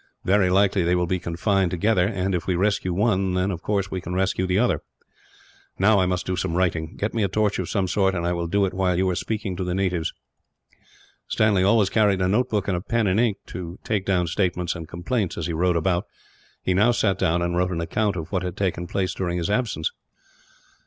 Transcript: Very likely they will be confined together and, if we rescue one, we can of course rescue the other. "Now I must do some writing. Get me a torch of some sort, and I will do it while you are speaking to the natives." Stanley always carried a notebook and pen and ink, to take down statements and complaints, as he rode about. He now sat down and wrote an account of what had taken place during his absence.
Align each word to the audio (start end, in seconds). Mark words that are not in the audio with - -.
Very 0.25 0.49
likely 0.49 0.81
they 0.81 0.95
will 0.95 1.05
be 1.05 1.19
confined 1.19 1.69
together 1.69 2.07
and, 2.07 2.33
if 2.33 2.47
we 2.47 2.55
rescue 2.55 2.91
one, 2.91 3.35
we 3.35 3.35
can 3.43 3.51
of 3.51 3.61
course 3.61 3.87
rescue 4.07 4.47
the 4.47 4.57
other. 4.57 4.81
"Now 5.77 5.99
I 5.99 6.07
must 6.07 6.25
do 6.25 6.35
some 6.35 6.55
writing. 6.55 6.95
Get 6.95 7.13
me 7.13 7.21
a 7.21 7.27
torch 7.27 7.59
of 7.59 7.69
some 7.69 7.87
sort, 7.87 8.15
and 8.15 8.25
I 8.25 8.33
will 8.33 8.47
do 8.47 8.65
it 8.65 8.73
while 8.73 8.97
you 8.97 9.07
are 9.11 9.15
speaking 9.15 9.55
to 9.57 9.63
the 9.63 9.75
natives." 9.75 10.11
Stanley 11.27 11.61
always 11.61 11.91
carried 11.91 12.19
a 12.19 12.27
notebook 12.27 12.67
and 12.67 12.83
pen 12.87 13.05
and 13.05 13.19
ink, 13.19 13.37
to 13.45 13.77
take 13.83 14.03
down 14.03 14.25
statements 14.25 14.73
and 14.75 14.87
complaints, 14.87 15.37
as 15.37 15.45
he 15.45 15.53
rode 15.53 15.77
about. 15.77 16.07
He 16.63 16.73
now 16.73 16.89
sat 16.93 17.19
down 17.19 17.43
and 17.43 17.55
wrote 17.55 17.69
an 17.69 17.79
account 17.79 18.15
of 18.15 18.31
what 18.31 18.41
had 18.41 18.57
taken 18.57 18.87
place 18.87 19.13
during 19.13 19.37
his 19.37 19.51
absence. 19.51 19.91